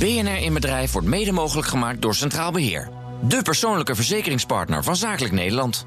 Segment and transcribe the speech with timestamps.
[0.00, 2.88] BNR in Bedrijf wordt mede mogelijk gemaakt door Centraal Beheer.
[3.22, 5.86] De persoonlijke verzekeringspartner van Zakelijk Nederland.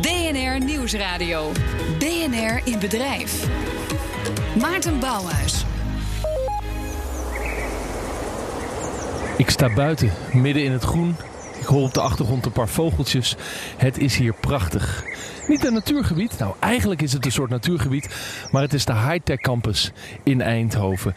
[0.00, 1.52] BNR Nieuwsradio.
[1.98, 3.46] BNR in Bedrijf.
[4.60, 5.64] Maarten Bouwhuis.
[9.36, 11.16] Ik sta buiten, midden in het groen.
[11.60, 13.36] Ik hoor op de achtergrond een paar vogeltjes.
[13.76, 15.04] Het is hier prachtig.
[15.48, 18.08] Niet een natuurgebied, nou eigenlijk is het een soort natuurgebied,
[18.50, 19.92] maar het is de Hightech Campus
[20.22, 21.14] in Eindhoven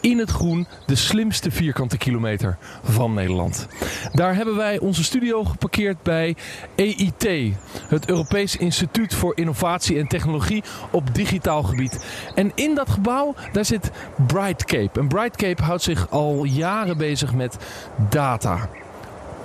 [0.00, 3.66] in het groen de slimste vierkante kilometer van Nederland.
[4.12, 6.36] Daar hebben wij onze studio geparkeerd bij
[6.76, 7.54] EIT,
[7.88, 12.04] het Europees Instituut voor Innovatie en Technologie op digitaal gebied.
[12.34, 13.90] En in dat gebouw daar zit
[14.26, 15.00] Brightcape.
[15.00, 17.56] En Brightcape houdt zich al jaren bezig met
[18.10, 18.68] data.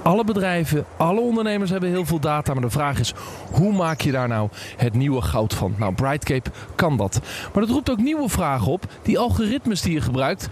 [0.06, 2.54] Alle bedrijven, alle ondernemers hebben heel veel data.
[2.54, 3.14] Maar de vraag is,
[3.52, 5.76] hoe maak je daar nou het nieuwe goud van?
[5.78, 7.20] Nou, Brightcape kan dat.
[7.54, 8.86] Maar dat roept ook nieuwe vragen op.
[9.02, 10.50] Die algoritmes die je gebruikt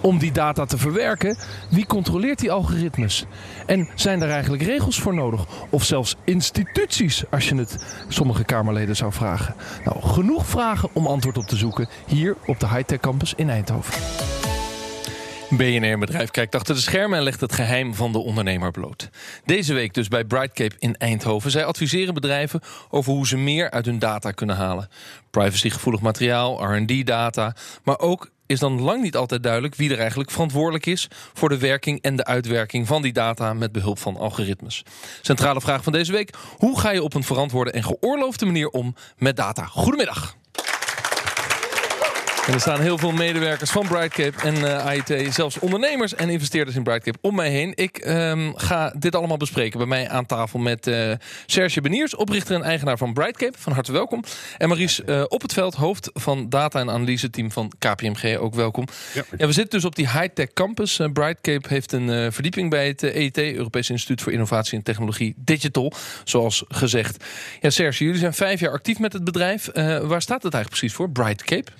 [0.00, 1.38] om die data te verwerken,
[1.70, 3.24] wie controleert die algoritmes?
[3.66, 5.46] En zijn er eigenlijk regels voor nodig?
[5.70, 9.54] Of zelfs instituties, als je het sommige Kamerleden zou vragen?
[9.84, 14.39] Nou, genoeg vragen om antwoord op te zoeken hier op de Hightech Campus in Eindhoven.
[15.50, 19.10] BNR-bedrijf kijkt achter de schermen en legt het geheim van de ondernemer bloot.
[19.44, 21.50] Deze week dus bij Brightcape in Eindhoven.
[21.50, 24.88] Zij adviseren bedrijven over hoe ze meer uit hun data kunnen halen.
[25.30, 30.86] Privacygevoelig materiaal, RD-data, maar ook is dan lang niet altijd duidelijk wie er eigenlijk verantwoordelijk
[30.86, 34.84] is voor de werking en de uitwerking van die data met behulp van algoritmes.
[35.20, 38.94] Centrale vraag van deze week: hoe ga je op een verantwoorde en geoorloofde manier om
[39.18, 39.64] met data?
[39.64, 40.38] Goedemiddag.
[42.46, 46.28] En er staan heel veel medewerkers van Brightcape en uh, eh, AIT, zelfs ondernemers en
[46.28, 47.72] investeerders in Brightcape om mij heen.
[47.74, 51.12] Ik um, ga dit allemaal bespreken bij mij aan tafel met uh,
[51.46, 53.58] Serge Beniers, oprichter en eigenaar van Brightcape.
[53.58, 54.24] Van harte welkom.
[54.58, 58.54] En Maries uh, op het veld, hoofd van data- en analyse team van KPMG, ook
[58.54, 58.86] welkom.
[59.14, 59.24] Ja.
[59.36, 61.00] ja we zitten dus op die high-tech campus.
[61.12, 65.92] Brightcape heeft een verdieping bij het EIT, Europees Instituut voor Innovatie en Technologie Digital,
[66.24, 67.24] zoals gezegd.
[67.60, 69.68] Ja, Serge, jullie zijn vijf jaar actief met het bedrijf.
[70.02, 71.70] waar staat het eigenlijk precies voor, Brightcape?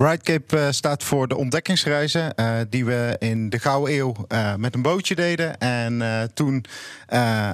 [0.00, 4.74] Brightcape uh, staat voor de ontdekkingsreizen uh, die we in de Gouden Eeuw uh, met
[4.74, 5.58] een bootje deden.
[5.58, 6.02] En
[6.34, 6.64] toen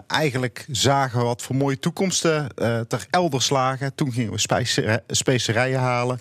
[0.07, 2.49] eigenlijk zagen wat voor mooie toekomsten
[2.89, 3.95] ter elders lagen.
[3.95, 6.21] Toen gingen we specerijen, specerijen halen.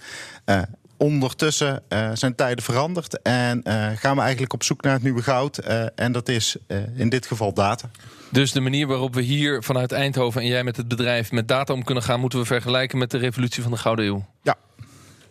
[0.98, 3.62] Ondertussen zijn tijden veranderd en
[3.98, 5.58] gaan we eigenlijk op zoek naar het nieuwe goud.
[5.96, 6.56] en dat is
[6.96, 7.90] in dit geval data.
[8.32, 11.74] Dus de manier waarop we hier vanuit Eindhoven en jij met het bedrijf met data
[11.74, 14.26] om kunnen gaan, moeten we vergelijken met de revolutie van de Gouden Eeuw.
[14.42, 14.56] Ja,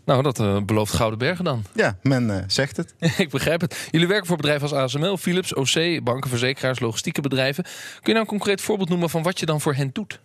[0.04, 1.64] nou, dat uh, belooft Gouden Bergen dan.
[1.74, 2.94] Ja, men uh, zegt het.
[3.24, 3.88] ik begrijp het.
[3.90, 7.64] Jullie werken voor bedrijven als ASML, Philips, OC, banken, verzekeraars, logistieke bedrijven.
[7.64, 7.72] Kun
[8.02, 10.20] je nou een concreet voorbeeld noemen van wat je dan voor hen doet?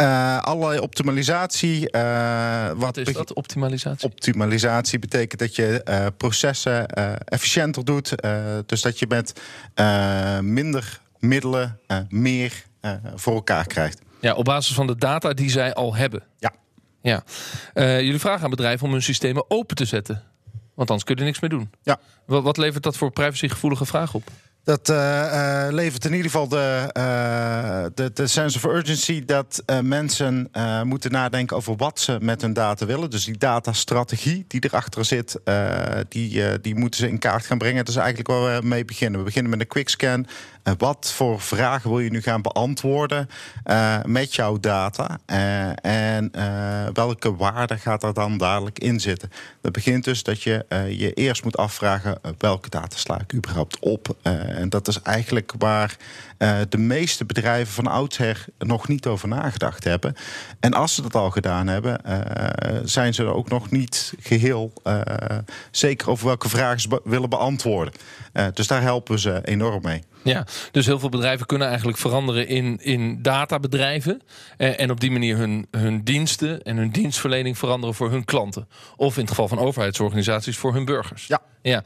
[0.00, 1.92] Uh, allerlei optimalisatie.
[1.92, 4.08] Uh, wat, is dat, optimalisatie?
[4.08, 6.86] Optimalisatie betekent dat je uh, processen
[7.24, 8.14] efficiënter doet.
[8.66, 9.40] dus dat je met
[10.40, 11.78] minder middelen
[12.08, 12.64] meer
[13.14, 14.00] voor elkaar krijgt.
[14.20, 16.22] Ja, op basis van de data die zij al hebben.
[16.38, 16.52] Ja.
[17.02, 17.22] Ja.
[17.74, 20.22] Uh, jullie vragen aan bedrijven om hun systemen open te zetten.
[20.74, 21.70] Want anders kun je er niks mee doen.
[21.82, 22.00] Ja.
[22.26, 24.30] Wat, wat levert dat voor privacygevoelige vragen op?
[24.64, 29.62] Dat uh, uh, levert in ieder geval de, uh, de, de, sense of urgency dat
[29.82, 30.50] mensen
[30.84, 33.10] moeten nadenken over wat ze met hun data willen.
[33.10, 35.40] Dus die datastrategie die erachter zit,
[36.08, 37.84] die, die moeten ze in kaart gaan brengen.
[37.84, 39.18] Dat is eigenlijk waar we mee beginnen.
[39.18, 40.26] We beginnen met een quickscan.
[40.78, 43.28] Wat voor vragen wil je nu gaan beantwoorden
[44.04, 45.18] met jouw data?
[45.82, 46.30] en
[46.92, 49.30] welke waarde gaat er dan dadelijk in zitten?
[49.60, 54.16] Dat begint dus dat je je eerst moet afvragen welke data sla ik überhaupt op?
[54.22, 55.96] en dat is eigenlijk waar
[56.68, 60.14] de meeste bedrijven van oudsher nog niet over nagedacht hebben.
[60.60, 64.72] En als ze dat al gedaan hebben, uh, zijn ze er ook nog niet geheel
[64.84, 65.00] uh,
[65.70, 67.94] zeker over welke vragen ze be willen beantwoorden.
[68.54, 70.02] dus daar helpen we ze enorm mee.
[70.22, 74.22] Ja, dus heel veel bedrijven kunnen eigenlijk veranderen in, in databedrijven.
[74.56, 78.68] en op die manier hun, hun diensten en hun dienstverlening veranderen voor hun klanten.
[78.96, 81.26] Of in het geval van overheidsorganisaties voor hun burgers.
[81.26, 81.40] Ja.
[81.62, 81.82] Ja.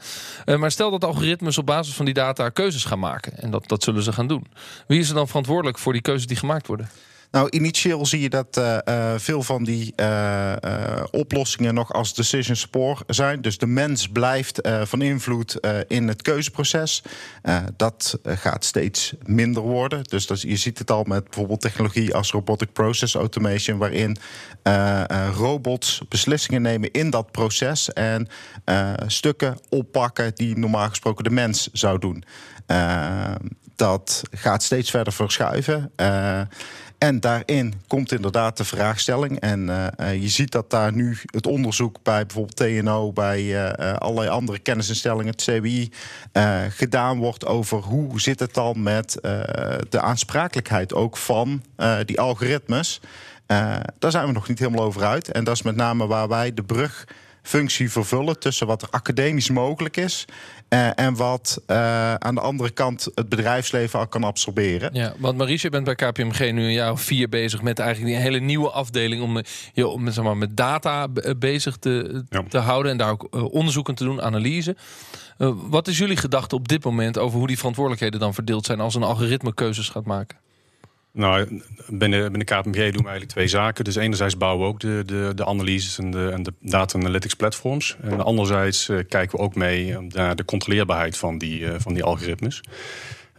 [0.57, 3.37] maar stel dat algoritmes op basis van die data keuzes gaan maken.
[3.37, 4.47] En dat, dat zullen ze gaan doen.
[4.87, 6.89] Wie is er dan verantwoordelijk voor die keuzes die gemaakt worden?
[7.31, 10.53] Nou, initieel zie je dat uh, veel van die uh,
[11.11, 13.41] oplossingen nog als decision support zijn.
[13.41, 17.03] Dus de mens blijft van invloed in het keuzeproces.
[17.75, 20.03] dat gaat steeds minder worden.
[20.03, 24.17] Dus dat, je ziet het al met bijvoorbeeld technologie als robotic process automation, waarin
[25.35, 28.27] robots beslissingen nemen in dat proces en
[29.07, 32.23] stukken oppakken die normaal gesproken de mens zou doen
[33.75, 35.91] dat gaat steeds verder verschuiven.
[36.97, 39.39] En daarin komt inderdaad de vraagstelling.
[39.39, 39.67] En
[39.99, 44.59] uh, je ziet dat daar nu het onderzoek bij bijvoorbeeld TNO, bij uh, allerlei andere
[44.59, 45.91] kennisinstellingen, het CWI,
[46.69, 49.17] gedaan wordt over hoe zit het dan met
[49.89, 51.63] de aansprakelijkheid ook van
[52.05, 53.01] die algoritmes.
[53.99, 55.31] daar zijn we nog niet helemaal over uit.
[55.31, 57.05] En dat is met name waar wij de brug
[57.45, 60.25] functie vervullen tussen wat er academisch mogelijk is
[60.69, 64.89] uh, en wat uh, aan de andere kant het bedrijfsleven al kan absorberen.
[64.93, 68.15] Ja, want Maurice, je bent bij KPMG nu een jaar of vier bezig met eigenlijk
[68.15, 69.41] een hele nieuwe afdeling om
[69.73, 71.07] je om, zeg maar, met data
[71.37, 72.43] bezig te, ja.
[72.49, 74.75] te houden en daar ook onderzoeken te doen, analyse.
[75.69, 78.95] wat is jullie gedachte op dit moment over hoe die verantwoordelijkheden dan verdeeld zijn als
[78.95, 80.37] een algoritme keuzes gaat maken?
[81.15, 83.83] Nou, binnen, binnen KPMG doen we eigenlijk twee zaken.
[83.83, 87.33] Dus enerzijds bouwen we ook de, de, de analyses en de, en de data analytics
[87.33, 87.97] platforms.
[88.01, 92.03] En anderzijds uh, kijken we ook mee naar de controleerbaarheid van die, uh, van die
[92.03, 92.61] algoritmes.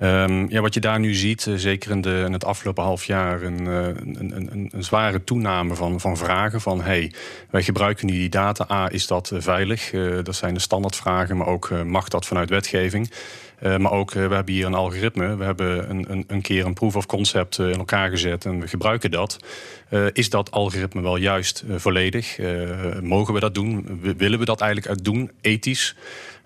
[0.03, 3.43] Um, ja, wat je daar nu ziet, zeker in, de, in het afgelopen half jaar,
[3.43, 7.13] een, een, een, een, zware toename van, van vragen van hey,
[7.51, 8.67] wij gebruiken nu die data.
[8.71, 9.91] A, is dat veilig?
[10.23, 13.11] dat zijn de standaardvragen, maar ook mag dat vanuit wetgeving?
[13.63, 15.37] Uh, maar ook, uh, we hebben hier een algoritme.
[15.37, 18.61] We hebben een, een, een keer een proof of concept uh, in elkaar gezet en
[18.61, 19.37] we gebruiken dat.
[20.13, 22.39] is dat algoritme wel juist volledig?
[23.01, 24.01] mogen we dat doen?
[24.17, 25.95] willen we dat eigenlijk doen, ethisch?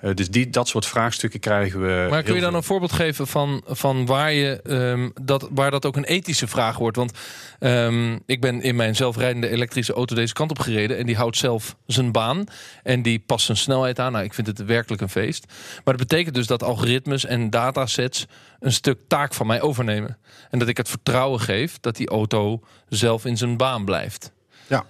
[0.02, 2.06] Uh, dus die, dat soort vraagstukken krijgen we.
[2.11, 5.87] Maar kun je dan een voorbeeld geven van, van waar, je, um, dat, waar dat
[5.87, 6.97] ook een ethische vraag wordt?
[6.97, 7.12] Want
[7.61, 10.99] um, ik ben in mijn zelfrijdende elektrische auto deze kant op gereden.
[10.99, 12.44] En die houdt zelf zijn baan.
[12.82, 14.12] En die past zijn snelheid aan.
[14.12, 15.44] Nou, ik vind het werkelijk een feest.
[15.85, 18.26] Maar dat betekent dus dat algoritmes en datasets
[18.61, 20.19] een stuk taak van mij overnemen.
[20.50, 24.32] En dat ik het vertrouwen geef dat die auto zelf in zijn baan blijft.
[24.70, 24.84] Ja.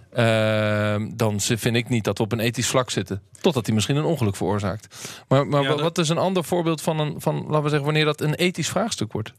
[0.99, 3.23] Uh, dan vind ik niet dat we op een ethisch vlak zitten.
[3.41, 5.11] Totdat hij misschien een ongeluk veroorzaakt.
[5.29, 8.21] Maar, maar wat is een ander voorbeeld van, een, van, laten we zeggen, wanneer dat
[8.21, 9.33] een ethisch vraagstuk wordt?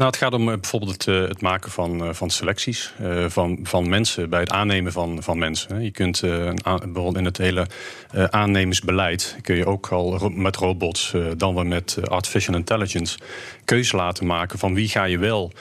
[0.00, 2.92] Nou, het gaat om eh, bijvoorbeeld het, eh, het maken van, eh, van selecties
[3.28, 5.82] van, van mensen bij het aannemen van, van mensen.
[5.82, 7.66] Je kunt bijvoorbeeld in het hele
[8.12, 13.18] aannemersbeleid kun je ook al met robots, dan wel met artificial intelligence,
[13.64, 15.58] keuze laten maken van wie ga je wel ehm,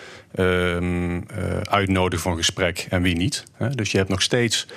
[1.70, 3.44] uitnodigen voor gesprek en wie niet.
[3.76, 4.68] Dus je hebt nog steeds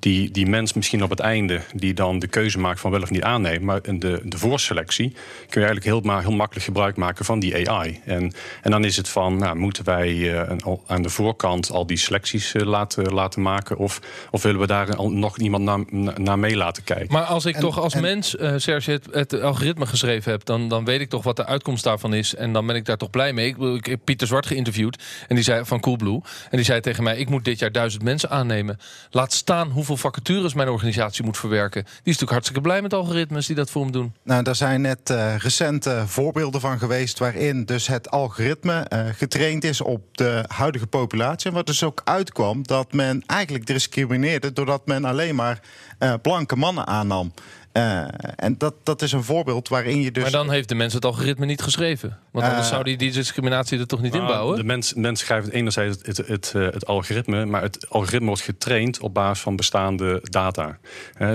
[0.00, 3.10] die, die mens misschien op het einde die dan de keuze maakt van wel of
[3.10, 3.64] niet aannemen.
[3.64, 5.08] Maar in de, de voorselectie
[5.48, 8.00] kun je eigenlijk heel, heel makkelijk gebruik maken van die AI.
[8.04, 8.32] En,
[8.62, 10.42] en dan is het van, nou, moeten wij uh,
[10.86, 13.78] aan de voorkant al die selecties uh, laten, laten maken?
[13.78, 14.00] Of,
[14.30, 15.80] of willen we daar al, nog iemand naar,
[16.20, 17.12] naar mee laten kijken?
[17.12, 20.84] Maar als ik toch als mens, uh, Serge, het, het, algoritme geschreven heb, dan, dan
[20.84, 22.34] weet ik toch wat de uitkomst daarvan is.
[22.34, 23.48] En dan ben ik daar toch blij mee.
[23.48, 26.20] Ik, ik heb Pieter Zwart geïnterviewd en die zei van Coolblue.
[26.50, 28.78] En die zei tegen mij: Ik moet dit jaar duizend mensen aannemen.
[29.10, 31.82] Laat staan hoeveel hoeveel vacatures mijn organisatie moet verwerken.
[31.82, 34.14] Die is natuurlijk hartstikke blij met algoritmes die dat voor hem doen.
[34.22, 39.64] Nou, daar zijn net uh, recente voorbeelden van geweest waarin dus het algoritme uh, getraind
[39.64, 41.50] is op de huidige populatie.
[41.50, 45.60] En wat dus ook uitkwam dat men eigenlijk discrimineerde doordat men alleen maar
[45.98, 47.32] uh, blanke mannen aannam.
[47.72, 48.04] Uh,
[48.36, 50.22] en dat, dat is een voorbeeld waarin je dus.
[50.22, 52.18] Maar dan heeft de mens het algoritme niet geschreven.
[52.30, 54.56] Want anders uh, zou die, die discriminatie er toch niet nou, inbouwen?
[54.56, 58.42] De mens, mens schrijft enerzijds het, het, het, eh, het, algoritme, maar het algoritme wordt
[58.42, 60.78] getraind op basis van bestaande data.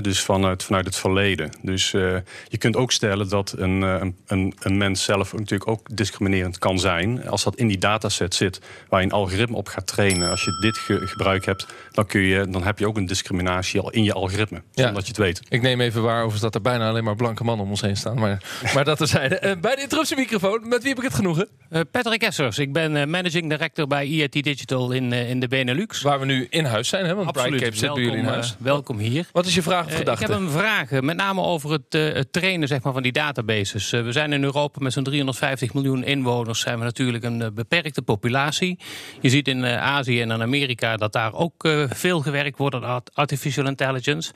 [0.02, 1.52] dus vanuit, vanuit het verleden.
[1.62, 2.18] Dus uh,
[2.48, 6.80] je kunt ook stellen dat een, een, een, een, mens zelf natuurlijk ook discriminerend kan
[6.80, 7.28] zijn.
[7.28, 10.30] Als dat in die dataset zit waar je een algoritme op gaat trainen.
[10.30, 13.80] Als je dit ge gebruik hebt, dan, kun je, dan heb je ook een discriminatie
[13.80, 14.62] al in je algoritme.
[14.72, 15.42] Zonder dat je het weet.
[15.50, 17.98] Ik neem even waar over dat er bijna alleen maar blanke mannen om ons heen
[17.98, 18.20] staan.
[18.20, 18.44] Maar,
[18.74, 19.42] maar dat terzijde.
[19.44, 21.48] Uh, bij de interruptiemicrofoon, met wie heb ik het genoegen?
[21.70, 22.60] Uh, Patrick Essers.
[22.60, 26.02] Ik ben uh, managing director bij IIT Digital in, in de Benelux.
[26.02, 27.16] Waar we nu in huis zijn, hè?
[27.16, 27.50] want Absoluut.
[27.50, 28.56] Brightcape zit bij jullie in huis.
[28.60, 29.28] welkom hier.
[29.32, 30.24] Wat is je vraag of gedachte?
[30.24, 33.90] ik heb een vraag, met name over het, het trainen zeg maar, van die databases.
[33.90, 36.60] we zijn in Europa met zo'n 350 miljoen inwoners.
[36.60, 38.80] Zijn we natuurlijk een beperkte populatie.
[39.22, 43.66] Je ziet in Azië en in Amerika dat daar ook veel gewerkt wordt aan artificial
[43.68, 44.32] intelligence.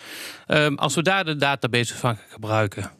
[0.48, 1.36] Ehm, als we daar de
[1.80, 2.92] databases van gebruiken.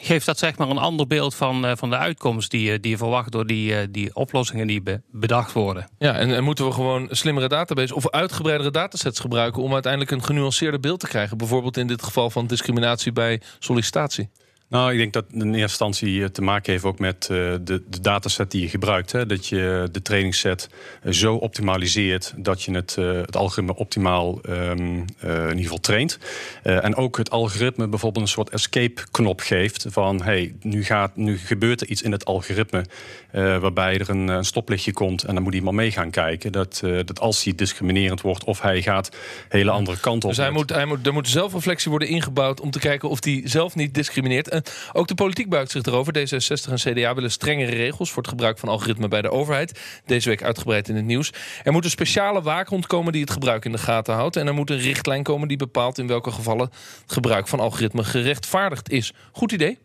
[0.00, 2.96] Geeft dat zeg maar een ander beeld van, uh, van de uitkomst die, die je
[2.96, 5.88] verwacht door die, uh, die oplossingen die be bedacht worden?
[5.98, 10.24] Ja, en, en, moeten we gewoon slimmere databases of uitgebreidere datasets gebruiken om uiteindelijk een
[10.24, 11.38] genuanceerder beeld te krijgen?
[11.38, 14.30] Bijvoorbeeld in dit geval van discriminatie bij sollicitatie.
[14.72, 18.00] Nou, ik denk dat in eerste instantie te maken heeft ook met uh, de, de,
[18.00, 19.12] dataset die je gebruikt.
[19.12, 19.26] Hè?
[19.26, 20.68] Dat je de trainingsset
[21.10, 26.18] zo optimaliseert dat je het, het algoritme optimaal um, uh, in ieder geval traint.
[26.62, 31.80] en ook het algoritme bijvoorbeeld een soort escape-knop geeft van hey, nu, gaat, nu gebeurt
[31.80, 32.84] er iets in het algoritme
[33.32, 36.52] waarbij er een, een, stoplichtje komt en dan moet iemand mee gaan kijken.
[36.52, 39.16] Dat, dat als hij discriminerend wordt of hij gaat
[39.48, 40.30] hele andere kant op.
[40.30, 43.42] Dus hij moet, hij moet, er moet zelfreflectie worden ingebouwd om te kijken of hij
[43.44, 44.61] zelf niet discrimineert.
[44.92, 46.18] Ook de politiek buigt zich erover.
[46.18, 49.80] D66 en CDA willen strengere regels voor het gebruik van algoritme bij de overheid.
[50.06, 51.32] Deze week uitgebreid in het nieuws.
[51.62, 54.36] Er moet een speciale waakhond komen die het gebruik in de gaten houdt.
[54.36, 56.70] En er moet een richtlijn komen die bepaalt in welke gevallen
[57.02, 59.12] het gebruik van algoritme gerechtvaardigd is.
[59.32, 59.78] Goed idee?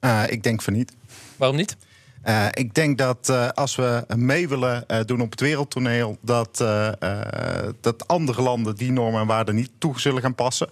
[0.00, 0.92] Uh, ik denk van niet.
[1.36, 1.76] Waarom niet?
[2.24, 6.64] Uh, ik denk dat uh, als we mee willen uh, doen op het wereldtoneel, dat,
[7.80, 10.68] dat andere landen die normen en waarden niet toe zullen gaan passen.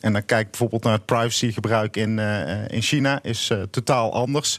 [0.00, 2.18] en dan kijk bijvoorbeeld naar het privacygebruik in,
[2.68, 4.58] in China, is totaal anders.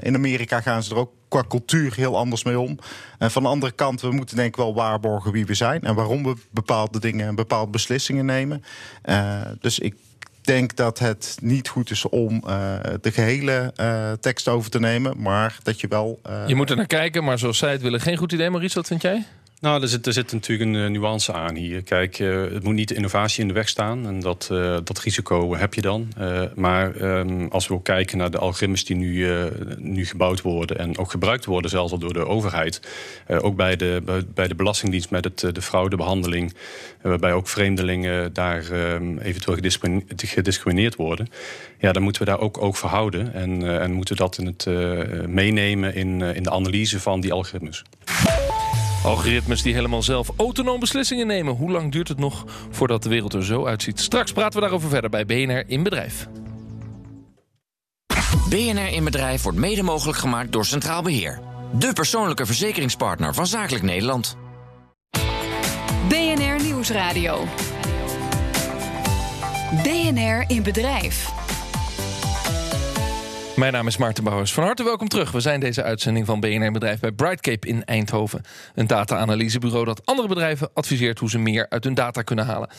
[0.00, 2.78] in Amerika gaan ze er ook qua cultuur heel anders mee om.
[3.18, 5.94] En van de andere kant, we moeten denk ik wel waarborgen wie we zijn en
[5.94, 8.64] waarom we bepaalde dingen en bepaalde beslissingen nemen.
[9.60, 9.94] dus ik
[10.44, 15.20] denk dat het niet goed is om uh, de gehele uh, tekst over te nemen.
[15.20, 16.20] Maar dat je wel.
[16.26, 16.42] Uh...
[16.46, 18.50] Je moet er naar kijken, maar zoals zij het willen, geen goed idee.
[18.50, 19.26] Maurice, wat vind jij?
[19.62, 21.82] Nou, er zit, er zit natuurlijk een uh, nuance aan hier.
[21.82, 24.06] Kijk, uh, het moet niet de innovatie in de weg staan.
[24.06, 26.12] En dat, uh, dat risico heb je dan.
[26.54, 29.28] maar um, als we ook kijken naar de algoritmes die nu,
[29.78, 30.78] nu gebouwd worden...
[30.78, 32.80] en ook gebruikt worden, zelfs al door de overheid...
[33.28, 36.54] ook bij de, bij, de Belastingdienst met het, de fraudebehandeling...
[37.02, 39.58] waarbij ook vreemdelingen daar um, eventueel
[40.16, 41.28] gediscrimineerd worden...
[41.78, 43.34] ja, dan moeten we daar ook oog voor houden.
[43.34, 44.66] En, en moeten dat in het,
[45.28, 47.84] meenemen in, in de analyse van die algoritmes.
[49.04, 51.54] Algoritmes die helemaal zelf autonoom beslissingen nemen.
[51.54, 54.00] Hoe lang duurt het nog voordat de wereld er zo uitziet?
[54.00, 56.28] Straks praten we daarover verder bij BNR in Bedrijf.
[58.48, 61.40] BNR in Bedrijf wordt mede mogelijk gemaakt door Centraal Beheer.
[61.78, 64.36] De persoonlijke verzekeringspartner van Zakelijk Nederland.
[66.08, 67.44] BNR Nieuwsradio.
[69.82, 71.41] BNR in Bedrijf.
[73.56, 74.52] Mijn naam is Maarten Bouwers.
[74.52, 75.30] Van harte welkom terug.
[75.30, 78.42] We zijn deze uitzending van BNR Bedrijf bij Brightcape in Eindhoven.
[78.74, 82.70] Een data-analysebureau dat andere bedrijven adviseert hoe ze meer uit hun data kunnen halen.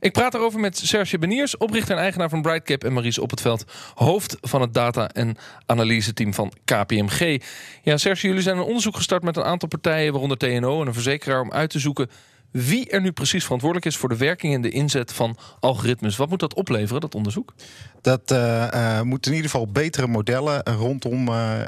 [0.00, 2.84] Ik praat erover met Serge Beniers, oprichter en eigenaar van Brightcap...
[2.84, 7.42] en Maries Op het Veld, hoofd van het data- en analyse-team van KPMG.
[7.82, 10.10] Ja, Serge, jullie zijn een onderzoek gestart met een aantal partijen...
[10.10, 12.10] waaronder TNO en een verzekeraar om uit te zoeken
[12.50, 16.16] wie er nu precies verantwoordelijk is voor de werking en de inzet van algoritmes.
[16.16, 17.54] Wat moet dat opleveren, dat onderzoek?
[18.00, 21.60] Dat uh, uh, moet in ieder geval betere modellen rondom uh,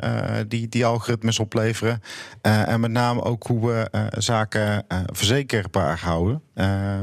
[0.49, 2.03] die, die algoritmes opleveren.
[2.43, 6.43] en met name ook hoe we zaken verzekerbaar houden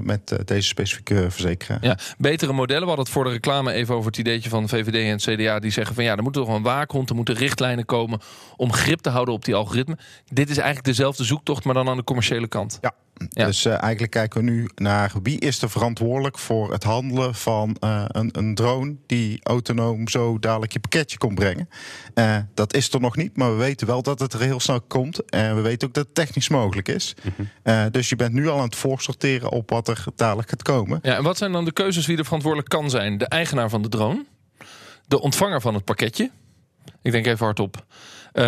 [0.01, 1.77] met deze specifieke verzekeraar.
[1.81, 2.81] Ja, betere modellen.
[2.81, 5.59] We hadden het voor de reclame even over het ideetje van VVD en CDA.
[5.59, 8.19] Die zeggen van ja, er moet toch een waakhond, er moeten richtlijnen komen
[8.55, 9.97] om grip te houden op die algoritme.
[10.25, 12.77] Dit is eigenlijk dezelfde zoektocht, maar dan aan de commerciële kant.
[12.81, 12.93] Ja.
[13.29, 13.45] Ja.
[13.45, 17.77] Dus uh, eigenlijk kijken we nu naar wie is er verantwoordelijk voor het handelen van
[17.83, 21.69] uh, een, een, drone die autonoom zo dadelijk je pakketje komt brengen.
[22.15, 24.81] Uh, dat is er nog niet, maar we weten wel dat het er heel snel
[24.81, 25.29] komt.
[25.29, 27.15] En we weten ook dat het technisch mogelijk is.
[27.23, 27.91] Mm -hmm.
[27.91, 30.99] dus je bent nu al aan het voorsorteren op wat er dadelijk gaat komen.
[31.01, 33.17] Ja, en wat zijn dan de keuzes wie er verantwoordelijk kan zijn?
[33.17, 34.25] De eigenaar van de drone,
[35.07, 36.31] de ontvanger van het pakketje.
[37.07, 37.75] Ik denk even hardop.
[38.33, 38.43] Uh,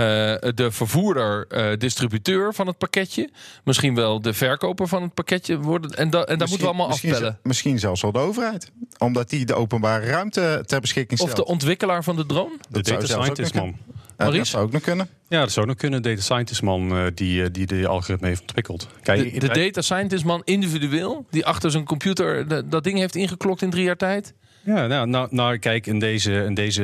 [0.56, 3.30] de vervoerder, uh, distributeur van het pakketje.
[3.64, 5.60] Misschien wel de verkoper van het pakketje.
[5.60, 7.40] Worden, en, da, en dat moeten we allemaal misschien, afbellen.
[7.44, 8.72] Misschien zelfs wel de overheid.
[8.98, 11.40] Omdat die de openbare ruimte ter beschikking stelt.
[11.40, 12.58] Of de ontwikkelaar van de drone.
[12.70, 13.78] De data scientist man.
[14.18, 15.10] Uh, dat zou ook nog kunnen.
[15.28, 16.02] Ja, dat zou ook nog kunnen.
[16.02, 18.88] Data scientist man uh, die, die de algoritme heeft ontwikkeld.
[19.02, 23.16] Kijk, de, de data scientist man individueel, die achter zijn computer de, dat ding heeft
[23.16, 24.34] ingeklokt in drie jaar tijd.
[24.62, 26.84] Ja, nou, nou, nou, kijk, in deze, in deze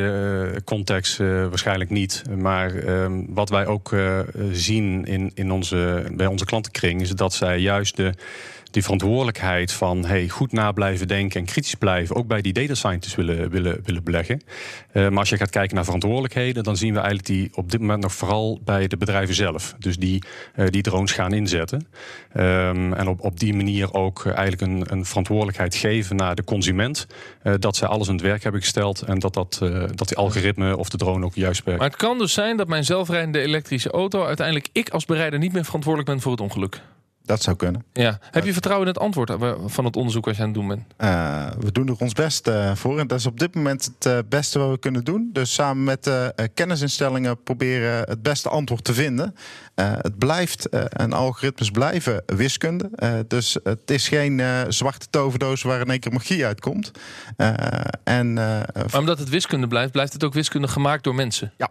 [0.53, 2.23] uh, context uh, waarschijnlijk niet.
[2.37, 4.19] Maar uh, wat wij ook uh,
[4.51, 7.01] zien in, in onze, bij onze klantenkring...
[7.01, 8.13] is dat zij juist de,
[8.75, 11.39] die verantwoordelijkheid van hey, goed na blijven denken...
[11.39, 14.41] en kritisch blijven, ook bij die data scientists willen, willen, willen beleggen.
[14.93, 16.63] maar als je gaat kijken naar verantwoordelijkheden...
[16.63, 19.75] dan zien we eigenlijk die op dit moment nog vooral bij de bedrijven zelf.
[19.79, 20.23] Dus die,
[20.69, 21.87] die drones gaan inzetten.
[22.37, 27.07] Um, en op, op die manier ook eigenlijk een, een verantwoordelijkheid geven naar de consument...
[27.59, 29.57] dat zij alles in het werk hebben gesteld en dat, dat,
[29.95, 31.79] dat die algoritme of de drone ook juist werkt.
[31.79, 35.53] Maar het kan dus zijn dat mijn zelfrijdende elektrische auto uiteindelijk ik als berijder niet
[35.53, 36.81] meer verantwoordelijk ben voor het ongeluk.
[37.25, 37.85] Dat zou kunnen.
[37.93, 38.19] Ja.
[38.31, 39.31] Heb je vertrouwen in het antwoord
[39.65, 40.83] van het onderzoek wat je aan het doen bent?
[40.97, 42.99] Uh, we doen er ons best uh, voor.
[42.99, 45.29] En dat is op dit moment het uh, beste wat we kunnen doen.
[45.33, 46.11] Dus samen met
[46.53, 49.35] kennisinstellingen proberen het beste antwoord te vinden.
[49.75, 52.89] het blijft, en algoritmes blijven wiskunde.
[53.27, 56.91] dus het is geen zwarte toverdoos waar in één keer magie uitkomt.
[58.03, 61.53] en, maar omdat het wiskunde blijft, blijft het ook wiskunde gemaakt door mensen?
[61.57, 61.69] Ja.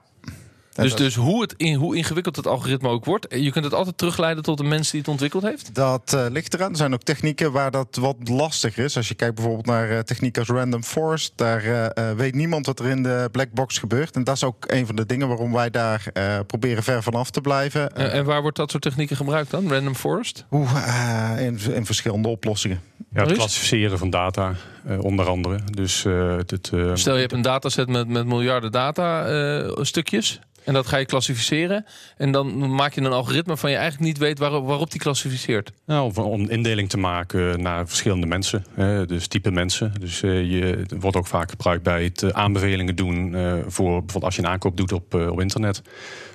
[0.74, 3.98] Dus, dus hoe, het in, hoe ingewikkeld het algoritme ook wordt, je kunt het altijd
[3.98, 5.74] terugleiden tot de mens die het ontwikkeld heeft?
[5.74, 6.70] Dat uh, ligt eraan.
[6.70, 8.96] Er zijn ook technieken waar dat wat lastiger is.
[8.96, 12.78] Als je kijkt bijvoorbeeld naar uh, technieken als random forest, daar uh, weet niemand wat
[12.78, 14.14] er in de black box gebeurt.
[14.16, 16.12] En dat is ook een van de dingen waarom wij daar
[16.46, 17.96] proberen ver vanaf te blijven.
[17.96, 19.68] en waar wordt dat soort technieken gebruikt dan?
[19.68, 20.44] Random forest?
[20.50, 20.72] Oeh,
[21.38, 22.80] in, in verschillende oplossingen.
[23.12, 24.54] Ja, het klassificeren van data.
[25.00, 25.58] Onder andere.
[25.70, 29.26] Dus, het, het, Stel je hebt een dataset met, met miljarden data
[29.84, 30.40] stukjes.
[30.64, 31.84] En dat ga je klassificeren.
[32.16, 35.72] En dan maak je een algoritme van je eigenlijk niet weet waarop, waarop die klassificeert.
[35.86, 38.64] Nou, om indeling te maken naar verschillende mensen.
[38.74, 39.92] Hè, dus type mensen.
[40.00, 43.30] Dus uh, je, wordt ook vaak gebruikt bij het aanbevelingen doen.
[43.66, 45.82] voor bijvoorbeeld als je een aankoop doet op, op internet.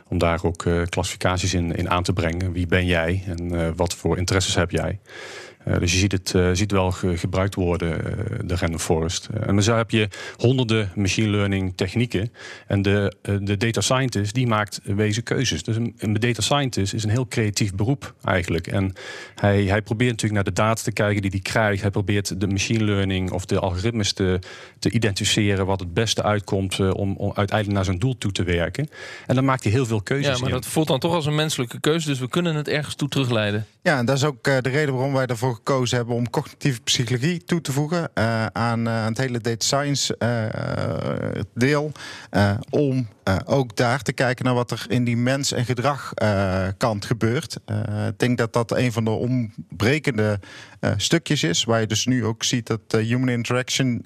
[0.08, 2.52] Om daar ook klassificaties in, in aan te brengen.
[2.52, 5.00] Wie ben jij en wat voor interesses heb jij?
[5.64, 9.30] Eh, dus je ziet het uh, ziet wel gebruikt worden, uh, de Random Forest.
[9.46, 12.32] en zo heb je honderden machine learning technieken.
[12.68, 15.64] En de, de data scientist die maakt wezen keuzes.
[15.64, 18.68] Dus een, een, data scientist is een heel creatief beroep eigenlijk.
[18.68, 18.94] En
[19.36, 21.82] hij, hij probeert natuurlijk naar de data te kijken die hij krijgt.
[21.82, 24.40] Hij probeert de machine learning of de algoritmes te,
[24.80, 28.90] te identificeren wat het beste uitkomt om, om uiteindelijk naar zijn doel toe te werken.
[29.28, 30.36] En dan maakt hij heel veel keuzes.
[30.36, 32.08] Ja, maar dat voelt dan toch als een menselijke keuze.
[32.08, 33.66] Dus we kunnen het ergens toe terugleiden.
[33.82, 37.62] Ja, en dat is ook de reden waarom wij gekozen hebben om cognitieve psychologie toe
[37.62, 41.92] te voegen uh, aan, uh, aan, het hele data science uh, deel.
[42.70, 43.08] om
[43.46, 47.58] ook daar te kijken naar wat er in die mens- en gedragkant gebeurt.
[48.08, 50.40] ik denk dat dat een van de ontbrekende
[50.98, 54.06] stukjes is, waar je dus nu ook ziet dat human interaction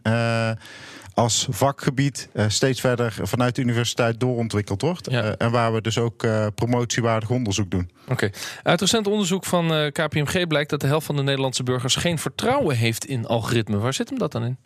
[1.13, 5.11] als vakgebied uh, steeds verder vanuit de universiteit doorontwikkeld wordt.
[5.11, 7.91] Uh, en waar we dus ook uh, promotiewaardig onderzoek doen.
[8.07, 8.29] Oké.
[8.63, 12.75] Uit recent onderzoek van KPMG blijkt dat de helft van de Nederlandse burgers geen vertrouwen
[12.75, 13.81] heeft in algoritmen.
[13.81, 14.57] Waar zit hem dat dan in?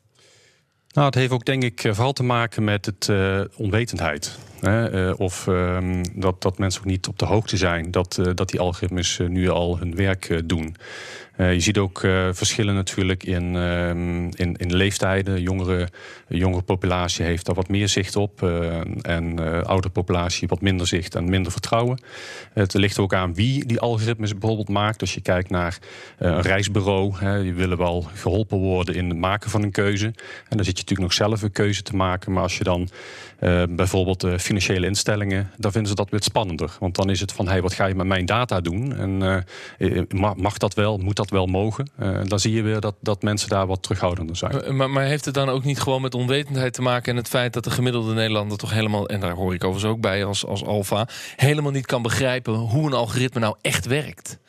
[0.92, 3.12] Nou, het heeft ook denk ik vooral te maken met het
[3.56, 4.38] onwetendheid.
[4.60, 5.12] Hè?
[5.12, 9.20] of ehm, dat, dat mensen ook niet op de hoogte zijn dat, dat die algoritmes
[9.28, 10.76] nu al hun werk doen.
[11.38, 15.42] Uh, je ziet ook uh, verschillen natuurlijk in, uh, in, in leeftijden.
[15.42, 15.88] Jongere,
[16.28, 18.42] jongere populatie heeft daar wat meer zicht op.
[18.42, 22.02] Uh, en oudere populatie wat minder zicht en minder vertrouwen.
[22.54, 25.02] Het ligt ook aan wie die algoritmes bijvoorbeeld maakt.
[25.02, 25.78] Als je kijkt naar
[26.18, 27.14] een reisbureau.
[27.18, 30.06] Hè, die willen wel geholpen worden in het maken van een keuze.
[30.06, 32.32] En dan zit je natuurlijk nog zelf een keuze te maken.
[32.32, 32.90] Maar als je dan
[33.70, 35.52] bijvoorbeeld financiële instellingen.
[35.58, 36.72] dan vinden ze dat weer spannender.
[36.80, 38.96] Want dan is het van, hey, wat ga je met mijn data doen?
[38.96, 39.46] En
[40.36, 40.98] mag dat wel?
[40.98, 41.90] Moet dat wel mogen.
[42.28, 44.62] Dan zie je weer dat, dat mensen daar wat terughoudender zijn.
[44.62, 47.12] Eh, maar, maar, heeft het dan ook niet gewoon met onwetendheid te maken...
[47.12, 49.08] en het feit dat de gemiddelde Nederlander toch helemaal...
[49.08, 51.08] en daar hoor ik overigens ook bij als, als alfa...
[51.36, 54.40] helemaal niet kan begrijpen hoe een algoritme nou echt werkt?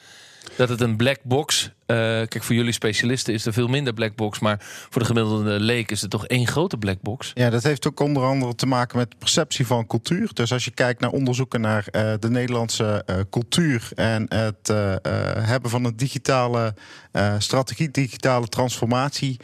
[0.57, 1.65] Dat het een black box.
[1.65, 4.39] Uh, kijk, voor jullie specialisten is er veel minder black box.
[4.39, 7.31] Maar voor de gemiddelde leek is het toch één grote black box.
[7.35, 10.31] Ja, dat heeft ook onder andere te maken met perceptie van cultuur.
[10.35, 14.69] Dus als je kijkt naar onderzoeken naar uh, de Nederlandse uh, cultuur en het
[15.39, 16.75] hebben van een digitale
[17.39, 19.37] strategie, digitale transformatie,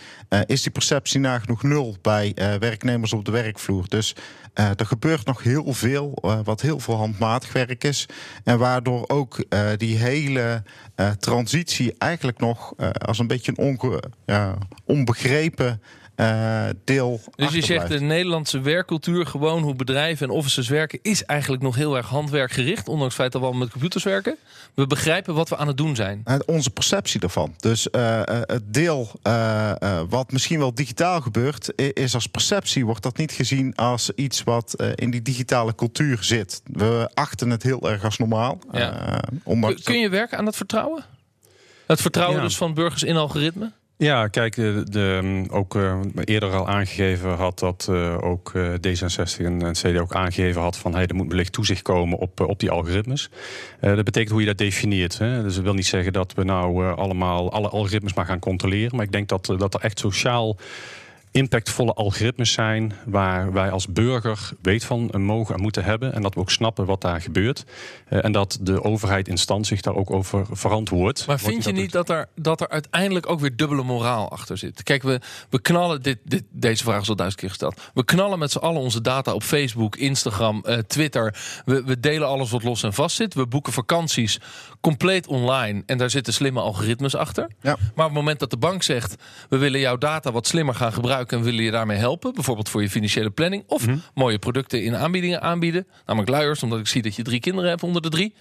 [0.46, 3.88] is die perceptie nagenoeg nul bij werknemers op de werkvloer.
[3.88, 4.14] Dus
[4.54, 8.08] er gebeurt nog heel veel, uh, wat heel veel handmatig werk is.
[8.44, 10.62] En waardoor ook uh, die hele
[11.18, 14.00] transitie eigenlijk nog als een beetje een
[14.84, 15.80] onbegrepen
[16.16, 17.20] uh, deel.
[17.36, 21.74] Dus je zegt de Nederlandse werkcultuur, gewoon hoe bedrijven en offices werken, is eigenlijk nog
[21.74, 24.36] heel erg handwerkgericht, ondanks het feit dat we al met computers werken.
[24.74, 26.22] We begrijpen wat we aan het doen zijn.
[26.24, 27.54] Uh, onze perceptie daarvan.
[27.58, 29.10] Dus uh, het deel
[30.08, 34.82] wat misschien wel digitaal gebeurt, is als perceptie, wordt dat niet gezien als iets wat
[34.94, 36.62] in die digitale cultuur zit.
[36.64, 38.58] We achten het heel erg als normaal.
[38.72, 39.20] Ja.
[39.82, 41.04] Kun je werken aan dat vertrouwen?
[41.86, 42.42] Het vertrouwen ja.
[42.42, 43.72] dus van burgers in algoritme?
[43.96, 49.44] Ja, kijk, de, de ook uh, eerder al aangegeven had dat uh, ook uh, D66
[49.44, 52.60] en, en CD ook aangegeven had van hey, er moet wellicht toezicht komen op, op
[52.60, 53.30] die algoritmes.
[53.80, 55.18] dat betekent hoe je dat definieert.
[55.18, 55.42] Hè?
[55.42, 58.96] Dus dat wil niet zeggen dat we nou allemaal alle algoritmes maar gaan controleren.
[58.96, 60.56] Maar ik denk dat, dat er echt sociaal
[61.34, 66.12] impactvolle algoritmes zijn waar wij als burger weet van mogen en moeten hebben.
[66.12, 67.64] En dat we ook snappen wat daar gebeurt.
[68.10, 71.26] Uh, en dat de overheid instant zich daar ook over verantwoordt.
[71.26, 74.82] Maar vind je niet dat er, dat er uiteindelijk ook weer dubbele moraal achter zit?
[74.82, 75.20] Kijk, we,
[75.50, 77.80] we knallen, dit, dit, deze vraag is al duizend keer gesteld.
[77.94, 81.34] We knallen met z'n allen onze data op Facebook, Instagram, uh, Twitter.
[81.64, 83.34] We, we delen alles wat los en vast zit.
[83.34, 84.40] We boeken vakanties
[84.80, 85.82] compleet online.
[85.86, 87.48] En daar zitten slimme algoritmes achter.
[87.60, 87.76] Ja.
[87.94, 89.14] Maar op het moment dat de bank zegt...
[89.48, 92.34] we willen jouw data wat slimmer gaan gebruiken en willen je daarmee helpen.
[92.34, 93.64] Bijvoorbeeld voor je financiële planning.
[93.66, 93.98] Of mhm.
[94.14, 95.86] mooie producten in aanbiedingen aanbieden.
[96.06, 98.34] Namelijk luiers, omdat ik zie dat je drie kinderen hebt onder de drie.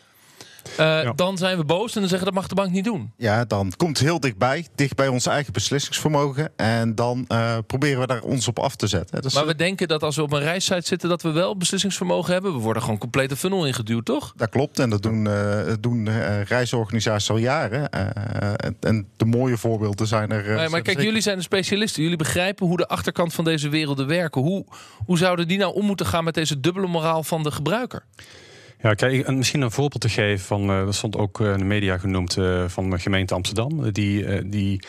[0.80, 3.12] Uh, Dan zijn we boos en dan zeggen dat mag de bank niet doen.
[3.18, 6.52] Ja, dan komt het heel dichtbij, dicht bij ons eigen beslissingsvermogen.
[6.56, 9.22] En dan uh, proberen we daar ons op af te zetten.
[9.22, 12.34] Dus maar we denken dat als we op een reissite zitten, dat we wel beslissingsvermogen
[12.34, 12.54] hebben.
[12.54, 14.34] We worden gewoon complete funnel ingeduwd, toch?
[14.36, 14.80] Dat klopt.
[14.80, 16.10] En dat doen, uh, doen
[16.44, 17.90] reisorganisaties al jaren.
[18.80, 20.56] en de mooie voorbeelden zijn er.
[20.56, 22.02] maar, maar kijk, jullie zijn de specialisten.
[22.02, 24.42] Jullie begrijpen hoe de achterkant van deze werelden werken.
[24.42, 24.66] Hoe,
[25.06, 28.06] hoe zouden die nou om moeten gaan met deze dubbele moraal van de gebruiker?
[28.84, 31.64] Ja, kijk, en misschien een voorbeeld te geven van, uh, dat stond ook in de
[31.64, 33.92] media genoemd, uh, van de gemeente Amsterdam.
[33.92, 34.84] Die, uh, die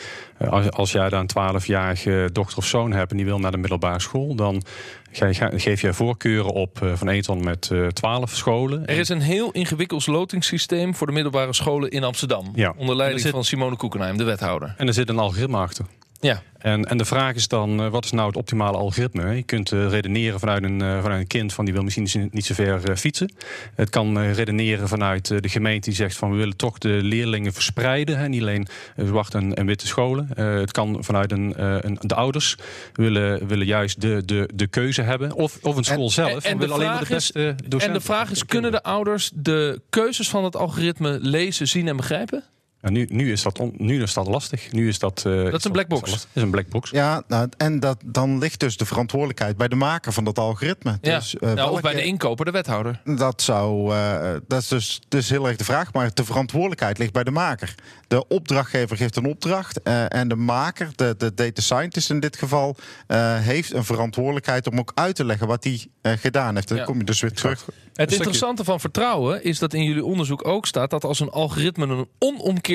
[0.49, 3.57] als, als jij daar een 12-jarige dochter of zoon hebt en die wil naar de
[3.57, 4.63] middelbare school, dan
[5.51, 8.85] geef jij voorkeuren op van 1 tot met 12 scholen.
[8.85, 12.51] Er is een heel ingewikkeld lotingssysteem voor de middelbare scholen in Amsterdam.
[12.55, 12.73] Ja.
[12.77, 14.73] Onder leiding zit, van Simone Koekenheim, de wethouder.
[14.77, 15.85] En er zit een algoritme achter.
[16.25, 16.41] Ja.
[16.57, 19.35] En, en de vraag is dan, uh, wat is nou het optimale algoritme?
[19.35, 22.45] Je kunt uh, redeneren vanuit een, uh, vanuit een kind van die wil misschien niet
[22.45, 23.33] zo ver fietsen.
[23.75, 28.17] Het kan redeneren vanuit de gemeente die zegt van we willen toch de leerlingen verspreiden.
[28.17, 30.29] Hè, niet alleen zwarte en, en, witte scholen.
[30.35, 32.55] het kan vanuit een, een, de ouders
[32.93, 35.33] willen, willen juist de, de, de keuze hebben.
[35.33, 36.43] Of, of een school en, zelf.
[36.43, 39.81] En, de, alleen maar de beste is, en de vraag is, kunnen de ouders de
[39.89, 42.43] keuzes van het algoritme lezen, zien en begrijpen?
[42.85, 44.71] Nou, nu, nu, is dat on, nu is dat lastig.
[44.71, 46.11] Nu is dat, uh, dat is een black box.
[46.11, 46.89] Is een black box.
[46.89, 50.97] Ja, nou, en dat, dan ligt dus de verantwoordelijkheid bij de maker van dat algoritme.
[51.01, 51.15] Ja.
[51.15, 53.01] Dus, uh, nou, welke, of bij de inkoper, de wethouder.
[53.03, 55.93] Dat zou, uh, dat is dus, dus heel erg de vraag.
[55.93, 57.75] Maar de verantwoordelijkheid ligt bij de maker.
[58.07, 59.81] De opdrachtgever geeft een opdracht.
[60.07, 62.75] en de maker, de, de data scientist in dit geval,
[63.41, 65.85] heeft een verantwoordelijkheid om ook uit te leggen wat hij
[66.17, 66.69] gedaan heeft.
[66.69, 66.91] En dan Ja.
[66.91, 67.65] kom je dus weer terug.
[67.93, 71.85] Het interessante van vertrouwen is dat in jullie onderzoek ook staat dat als een algoritme
[71.85, 72.07] een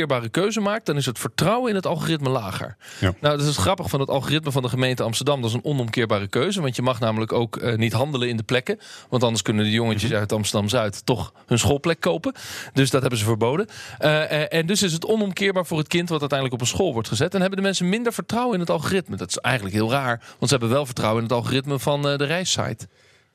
[0.01, 2.77] onomkeerbare keuze maakt, dan is het vertrouwen in het algoritme lager.
[3.01, 3.15] Ja.
[3.21, 5.41] Nou, dat is grappig van het algoritme van de gemeente Amsterdam.
[5.41, 8.43] Dat is een onomkeerbare keuze, want je mag namelijk ook eh, niet handelen in de
[8.43, 8.79] plekken.
[9.09, 12.35] Want anders kunnen de jongetjes uit Amsterdam Zuid toch hun schoolplek kopen.
[12.73, 13.67] Dus dat hebben ze verboden.
[13.99, 16.93] Eh, eh, en dus is het onomkeerbaar voor het kind wat uiteindelijk op een school
[16.93, 17.35] wordt gezet.
[17.35, 19.17] En hebben de mensen minder vertrouwen in het algoritme.
[19.17, 22.25] Dat is eigenlijk heel raar, want ze hebben wel vertrouwen in het algoritme van de
[22.25, 22.89] reissite.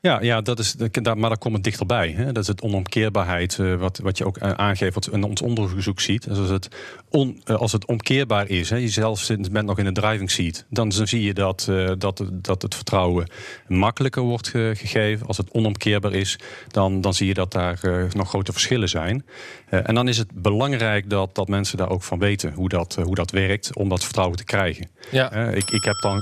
[0.06, 2.14] Ja, ja dat is, maar daar komt het dichterbij.
[2.16, 2.32] Hè?
[2.32, 6.00] Dat is het onomkeerbaarheid, uh, wat, wat je ook uh, aangeeft, wat in ons onderzoek
[6.00, 6.28] ziet.
[6.28, 6.68] Dus als, het
[7.10, 10.30] on, uh, als het omkeerbaar is, hè, je zelf zit, bent nog in de driving
[10.30, 13.30] seat, dan, dan zie je dat, dat, dat het vertrouwen
[13.68, 15.26] makkelijker wordt ge gegeven.
[15.26, 16.38] Als het onomkeerbaar is,
[16.68, 17.80] dan, dan zie je dat daar
[18.12, 19.24] nog grote verschillen zijn.
[19.68, 23.14] en dan is het belangrijk dat, dat mensen daar ook van weten hoe dat, hoe
[23.14, 24.90] dat werkt, om dat vertrouwen te krijgen.
[25.10, 25.32] Ja.
[25.32, 26.20] ik, ik heb dan.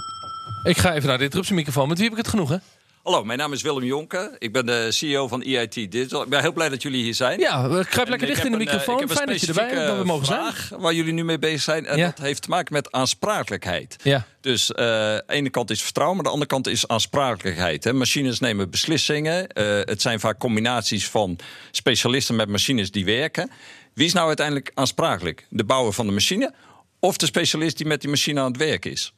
[0.64, 1.88] Ik ga even naar de interruptiemicrofoon.
[1.88, 2.62] Met wie heb ik het genoegen?
[3.04, 4.36] Hallo, mijn naam is Willem Jonke.
[4.38, 6.22] Ik ben de CEO van EIT Digital.
[6.22, 7.38] Ik ben heel blij dat jullie hier zijn.
[7.40, 9.08] Ja, we kruip lekker dicht in de een, microfoon.
[9.08, 10.80] Fijn dat je erbij bent, dat we mogen vraag zijn.
[10.80, 11.86] waar jullie nu mee bezig zijn.
[11.86, 12.04] En Ja.
[12.06, 13.96] dat heeft te maken met aansprakelijkheid.
[14.02, 14.26] Ja.
[14.40, 17.84] Dus uh, de ene kant is vertrouwen, maar de andere kant is aansprakelijkheid.
[17.84, 17.92] Hè.
[17.92, 19.46] Machines nemen beslissingen.
[19.58, 21.38] Uh, het zijn vaak combinaties van
[21.70, 23.50] specialisten met machines die werken.
[23.94, 25.46] Wie is nou uiteindelijk aansprakelijk?
[25.50, 26.54] De bouwer van de machine
[26.98, 29.12] of de specialist die met die machine aan het werk is?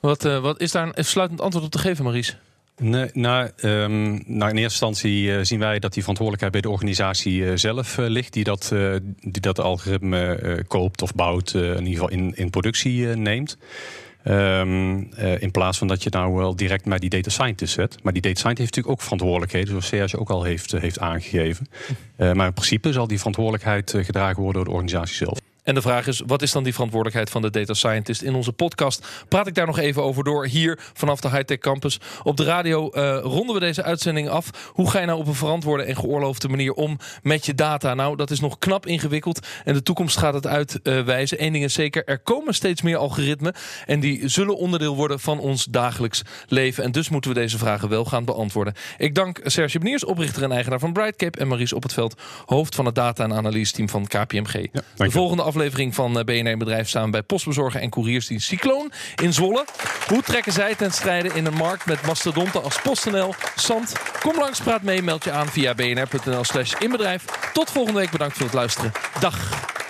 [0.00, 2.36] Wat, uh, wat is daar een sluitend antwoord op te geven, Maries?
[2.76, 6.70] Nee, nou, um, nou, in eerste instantie uh, zien wij dat die verantwoordelijkheid bij de
[6.70, 8.72] organisatie uh, zelf uh, ligt, die dat,
[9.20, 13.58] die dat algoritme koopt of bouwt, in ieder geval in, in productie neemt.
[14.24, 18.02] Um, in plaats van dat je nou wel direct naar die data scientist zet.
[18.02, 21.66] Maar die data scientist heeft natuurlijk ook verantwoordelijkheden, zoals Serge ook al heeft, heeft aangegeven.
[22.16, 25.38] maar in principe zal die verantwoordelijkheid gedragen worden door de organisatie zelf.
[25.62, 28.22] En de vraag is, wat is dan die verantwoordelijkheid van de data scientist?
[28.22, 32.00] In onze podcast praat ik daar nog even over door, hier vanaf de Hightech Campus.
[32.22, 34.70] Op de radio uh, ronden we deze uitzending af.
[34.72, 37.94] Hoe ga je nou op een verantwoorde en geoorloofde manier om met je data?
[37.94, 41.40] Nou, dat is nog knap ingewikkeld en de toekomst gaat het uitwijzen.
[41.40, 43.54] Uh, Eén ding is zeker, er komen steeds meer algoritmen
[43.86, 46.84] en die zullen onderdeel worden van ons dagelijks leven.
[46.84, 48.74] En dus moeten we deze vragen wel gaan beantwoorden.
[48.98, 52.74] Ik dank Serge Beniers, oprichter en eigenaar van Brightcape en Maries Op het Veld, hoofd
[52.74, 54.66] van het data- en analyse-team van KPMG.
[54.72, 59.32] Ja, de volgende aflevering van eh, BNR Bedrijf we bij postbezorger en couriersdienst Cycloon in
[59.32, 59.64] Zwolle.
[60.08, 63.92] Hoe trekken zij ten strijde in een markt met mastodonten als PostNL, Sant?
[64.20, 67.24] Kom langs, praat mee, meld je aan via bnr.nl slash inbedrijf.
[67.52, 68.92] Tot volgende week, bedankt voor het luisteren.
[69.20, 69.80] Dag!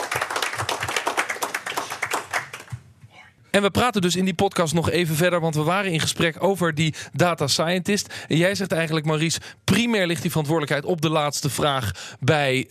[3.53, 6.43] En we praten dus in die podcast nog even verder, want we waren in gesprek
[6.43, 8.15] over die data scientist.
[8.29, 12.69] En jij zegt eigenlijk, Maurice, primair ligt die verantwoordelijkheid op de laatste vraag bij uh,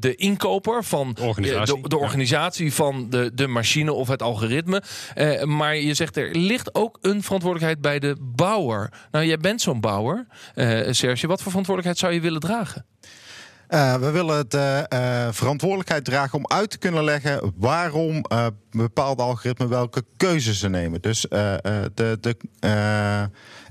[0.00, 4.82] de inkoper van de organisatie, de, de organisatie van de, de machine of het algoritme.
[5.14, 8.92] Uh, maar je zegt er ligt ook een verantwoordelijkheid bij de bouwer.
[9.10, 11.26] Nou, jij bent zo'n bouwer, uh, Serge.
[11.26, 12.86] Wat voor verantwoordelijkheid zou je willen dragen?
[13.74, 19.22] Uh, we willen de uh, verantwoordelijkheid dragen om uit te kunnen leggen waarom uh, bepaalde
[19.22, 21.00] algoritmen welke keuzes ze nemen.
[21.00, 22.36] Dus de, de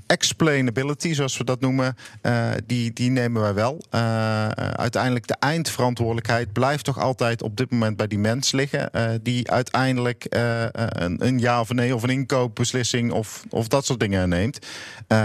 [0.06, 3.84] explainability, zoals we dat noemen, uh, die, die nemen wij wel.
[3.94, 8.90] Uh, uiteindelijk de eindverantwoordelijkheid blijft toch altijd op dit moment bij die mens liggen.
[8.92, 14.00] Uh, die uiteindelijk een, een, ja of nee of een inkoopbeslissing of, of dat soort
[14.00, 14.58] dingen neemt.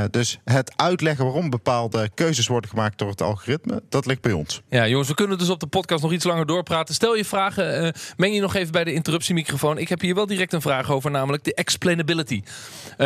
[0.10, 4.62] dus het uitleggen waarom bepaalde keuzes worden gemaakt door het algoritme, dat ligt bij ons.
[4.70, 6.96] Ja, jongens, we kunnen dus op de podcast nog iets langer doorpraten.
[6.96, 9.78] Stel je vragen, meng je nog even bij de interruptiemicrofoon.
[9.78, 12.44] Ik heb hier wel direct een vraag over, namelijk de explainability.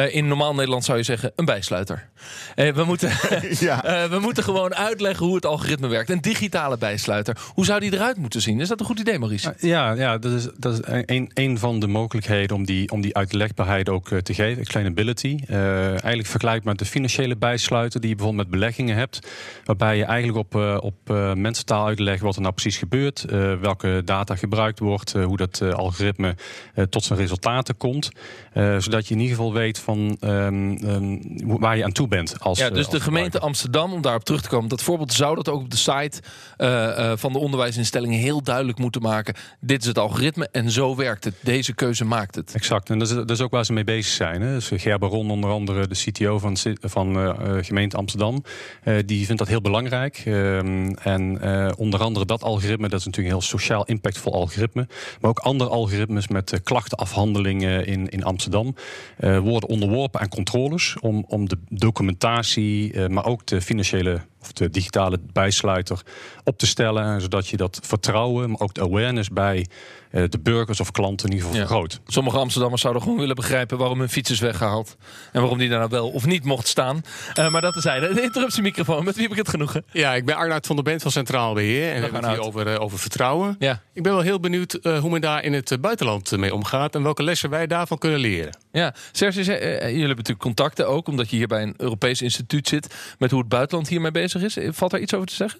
[0.10, 2.10] in normaal Nederland zou je zeggen een bijstand bijsluiter.
[2.56, 3.10] Eh, we, moeten,
[3.60, 3.84] Ja.
[3.84, 6.10] eh, we moeten gewoon uitleggen hoe het algoritme werkt.
[6.10, 7.38] Een digitale bijsluiter.
[7.54, 8.60] Hoe zou die eruit moeten zien?
[8.62, 9.54] Is dat een goed idee, Maurice?
[9.60, 13.16] Ja, ja dat is, dat is een, een van de mogelijkheden om die, om die
[13.16, 14.60] uitlegbaarheid ook eh, te geven.
[14.62, 15.38] Explainability.
[15.48, 19.20] Eh eigenlijk vergelijkbaar met de financiële bijsluiter die je bijvoorbeeld met beleggingen hebt.
[19.64, 23.24] Waarbij je eigenlijk op, eh, op eh, mensentaal uitlegt wat er nou precies gebeurt.
[23.24, 25.14] eh, welke data gebruikt wordt.
[25.16, 26.36] eh, hoe dat eh, algoritme
[26.74, 28.10] eh, tot zijn resultaten komt.
[28.54, 31.18] Eh, zodat je in ieder geval weet van ehm, ehm,
[31.60, 32.40] waar je aan toe bent.
[32.40, 33.40] Als, Ja, eh, dus als de gemeente.
[33.40, 36.22] Amsterdam, om daarop terug te komen, dat voorbeeld zou dat ook op de site
[36.58, 39.34] eh, eh, van de onderwijsinstellingen heel duidelijk moeten maken.
[39.60, 41.34] Dit is het algoritme en zo werkt het.
[41.40, 42.54] Deze keuze maakt het.
[42.54, 44.42] Exact, en dat is, dat is ook waar ze mee bezig zijn.
[44.42, 44.54] Hè.
[44.54, 48.44] Dus Gerber Ron, onder andere de CTO van, van eh, eh, gemeente Amsterdam,
[48.84, 50.22] eh, die vindt dat heel belangrijk.
[50.26, 54.88] Ehm, en eh, onder andere dat algoritme, dat is natuurlijk een heel sociaal impactvol algoritme.
[55.22, 58.76] Maar ook andere algoritmes met eh, klachtenafhandelingen in, in Amsterdam
[59.18, 64.52] eh, worden onderworpen aan controles om, om de documentatie, eh, maar ook de financiële of
[64.54, 66.02] de digitale bijsluiter
[66.44, 67.22] op te stellen.
[67.22, 69.68] Zodat je dat vertrouwen, maar ook de awareness bij
[70.12, 71.68] eh, de burgers of klanten in ieder geval Ja.
[71.68, 72.00] vergroot.
[72.08, 74.98] Sommige Amsterdammers zouden gewoon willen begrijpen waarom hun fiets is weggehaald.
[75.32, 77.02] En waarom die daar nou wel of niet mocht staan.
[77.34, 78.14] Eh, maar dat tezijde.
[78.14, 79.86] De interruptiemicrofoon, met wie heb ik het genoegen?
[79.92, 81.88] Ja, ik ben Arnoud van der Bent van Centraal Beheer.
[81.90, 83.56] En we hebben het hier over, eh, over vertrouwen.
[83.60, 83.82] Ja.
[83.94, 86.96] Ik ben wel heel benieuwd eh, hoe men daar in het buitenland mee omgaat.
[86.96, 88.58] En welke lessen wij daarvan kunnen leren.
[88.72, 92.96] Ja, Serge, jullie hebben natuurlijk contacten ook, omdat je hier bij een Europees instituut zit,
[93.20, 95.60] met hoe het buitenland hiermee bezig Eh, Valt daar iets over te zeggen?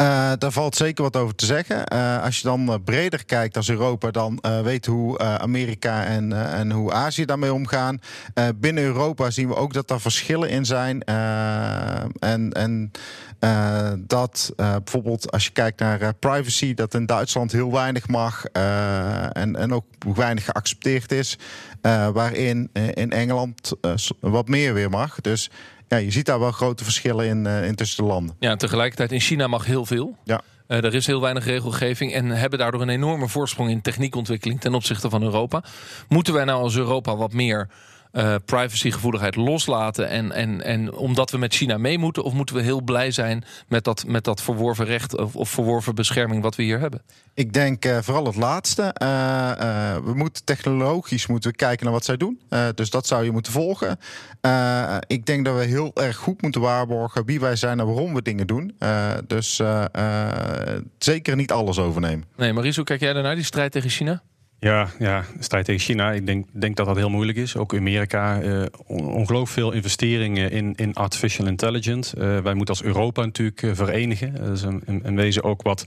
[0.00, 1.86] Eh, daar valt zeker wat over te zeggen.
[1.86, 6.70] Eh, als je dan eh, breder kijkt als Europa, dan weet hoe Amerika en, en
[6.70, 8.00] hoe Azië daarmee omgaan.
[8.56, 11.02] Binnen Europa zien we ook dat er verschillen in zijn.
[11.04, 12.90] En en
[14.06, 19.72] dat bijvoorbeeld als je kijkt naar privacy, dat in Duitsland heel weinig mag en, en
[19.72, 21.38] ook weinig geaccepteerd is.
[22.12, 23.72] Waarin in Engeland
[24.20, 25.20] wat meer weer mag.
[25.20, 25.50] Dus
[25.90, 28.36] ja, je ziet daar wel grote verschillen in, eh, in tussen de landen.
[28.38, 30.16] Ja, en tegelijkertijd in China mag heel veel.
[30.24, 30.40] Ja.
[30.66, 34.74] Eh, er is heel weinig regelgeving en hebben daardoor een enorme voorsprong in techniekontwikkeling ten
[34.74, 35.64] opzichte van Europa.
[36.08, 37.68] Moeten wij nou als Europa wat meer
[38.12, 42.22] eh, privacygevoeligheid loslaten en, en, en omdat we met China mee moeten?
[42.22, 45.94] Of moeten we heel blij zijn met dat, met dat verworven recht of, of verworven
[45.94, 47.02] bescherming wat we hier hebben?
[47.34, 48.82] Ik denk eh, vooral het laatste.
[48.82, 52.40] Eh, we moeten technologisch moeten we kijken naar wat zij doen.
[52.74, 53.98] Dus dat zou je moeten volgen.
[55.06, 58.22] Ik denk dat we heel erg goed moeten waarborgen wie wij zijn en waarom we
[58.22, 58.76] dingen doen.
[59.26, 59.60] Dus
[60.98, 62.24] zeker niet alles overnemen.
[62.36, 64.22] Nee, Maries, hoe kijk jij daarnaar, die strijd tegen China?
[64.60, 66.12] Ja, ja, strijd tegen China.
[66.12, 67.56] Ik denk, denk dat dat heel moeilijk is.
[67.56, 68.40] Ook Amerika.
[68.40, 72.16] eh on- ongelooflijk veel investeringen in, in artificial intelligence.
[72.16, 74.34] Eh, wij moeten als Europa natuurlijk eh, verenigen.
[74.34, 75.84] Dat is een, wezen ook wat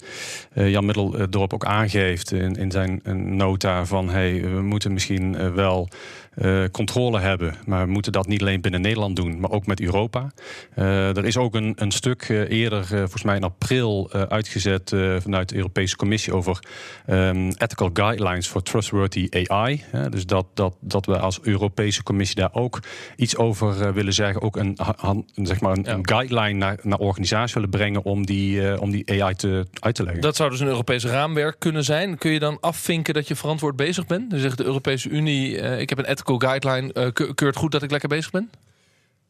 [0.53, 5.35] eh, Jan Middeldorp ook aangeeft in, in zijn eh, nota van hey, we moeten misschien
[5.35, 5.89] eh, wel
[6.35, 7.55] eh, controle hebben.
[7.65, 10.31] Maar we moeten dat niet alleen binnen Nederland doen, maar ook met Europa.
[10.75, 15.49] Eh, er is ook een, een stuk eh, eerder, volgens mij in april, uitgezet vanuit
[15.49, 16.59] de Europese Commissie over
[17.05, 19.83] ehm, ethical guidelines for trustworthy AI.
[20.09, 22.79] Dus dat, dat, dat we als Europese Commissie daar ook
[23.15, 24.41] iets over willen zeggen.
[24.41, 25.93] Ook een, han- zeg maar een, Ja.
[25.93, 30.03] een guideline naar, naar organisaties willen brengen om die, om die AI te, uit te
[30.03, 30.21] leggen.
[30.21, 32.17] Dat zou dus een Europees raamwerk kunnen zijn.
[32.17, 34.29] Kun je dan afvinken dat je verantwoord bezig bent?
[34.29, 37.83] Dan zegt de Europese Unie, ik heb een ethical guideline, eh, ke- keurt goed dat
[37.83, 38.49] ik lekker bezig ben?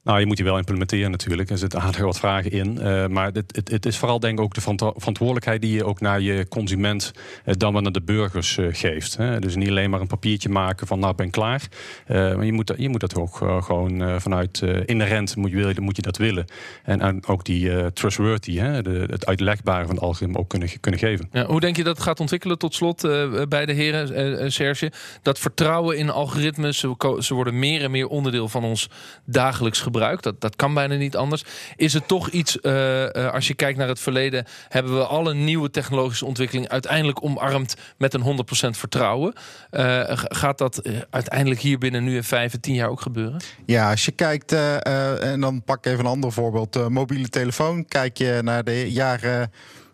[0.03, 1.49] Nou, je moet die wel implementeren natuurlijk.
[1.49, 2.79] Er zitten aardig wat vragen in.
[2.81, 5.99] Eh, maar het, het, het is vooral denk ik ook de verantwoordelijkheid die je ook
[6.01, 7.11] naar je consument
[7.45, 9.17] eh, dan wel naar de burgers eh, geeft.
[9.17, 9.39] Hè.
[9.39, 11.61] Dus niet alleen maar een papiertje maken van nou ben klaar.
[12.07, 16.01] Maar je moet, dat- je moet dat ook gewoon vanuit inherent moet je, moet je
[16.01, 16.45] dat willen.
[16.83, 21.29] En, ook die trustworthy, hè, de, het uitlegbare van het algoritme ook kunnen, kunnen geven.
[21.31, 23.01] Ja, hoe denk je dat gaat ontwikkelen tot slot
[23.49, 24.91] bij de heren, Serge?
[25.21, 28.89] Dat vertrouwen in algoritmes, ze, ze worden meer en meer onderdeel van ons
[29.25, 29.91] dagelijks gebruik.
[29.93, 31.43] Dat, dat kan bijna niet anders.
[31.75, 35.33] Is het toch iets, eh, eh, als je kijkt naar het verleden, hebben we alle
[35.33, 39.33] nieuwe technologische ontwikkeling uiteindelijk omarmd met een 100% vertrouwen?
[39.69, 43.41] Eh, gaat dat uiteindelijk hier binnen nu in vijf en tien jaar ook gebeuren?
[43.65, 46.89] Ja, als je kijkt, en dan pak ik even een ander voorbeeld.
[46.89, 47.85] mobiele telefoon.
[47.85, 49.51] Kijk je naar de jaren.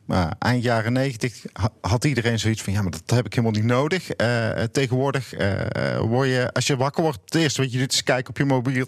[0.10, 3.56] Nou, eind jaren 90 ha- had iedereen zoiets van: ja, maar dat heb ik helemaal
[3.62, 4.10] niet nodig.
[4.10, 8.04] Eh, tegenwoordig eh, word je, als je wakker wordt, het eerste wat je doet is
[8.04, 8.86] kijken op je mobiel.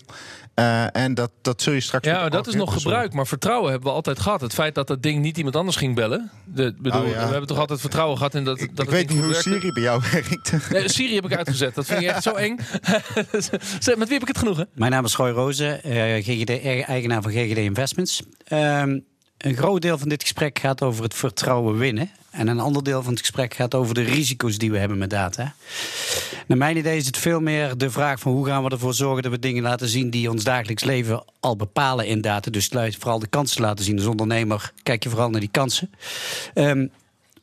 [0.53, 2.05] Eh, en dat, dat zul je straks.
[2.07, 3.13] Ja, maar dat is nog gebruik.
[3.13, 4.41] Maar vertrouwen hebben we altijd gehad.
[4.41, 6.31] Het feit dat dat ding niet iemand anders ging bellen.
[6.45, 7.13] De, bedoel, Oh, ja.
[7.25, 9.33] We hebben toch altijd vertrouwen gehad in dat, dat Ik, het ik weet niet hoe?
[9.33, 10.69] Siri bij jou werkt.
[10.71, 11.75] Nee, Siri heb ik uitgezet.
[11.75, 12.55] Dat vind ik echt zo eng.
[13.97, 14.69] Met wie heb ik het genoegen?
[14.73, 16.49] Mijn naam is Goy Rozen, eh, GGD,
[16.87, 18.23] eigenaar van GGD Investments.
[18.43, 18.99] Ehm,
[19.41, 22.11] een groot deel van dit gesprek gaat over het vertrouwen winnen.
[22.29, 25.09] En een ander deel van het gesprek gaat over de risico's die we hebben met
[25.09, 25.53] data.
[26.47, 29.23] Naar mijn idee is het veel meer de vraag van hoe gaan we ervoor zorgen
[29.23, 32.51] dat we dingen laten zien die ons dagelijks leven al bepalen in data.
[32.51, 33.97] Dus vooral de kansen laten zien.
[33.97, 35.91] Als ondernemer kijk je vooral naar die kansen.
[36.55, 36.91] Um,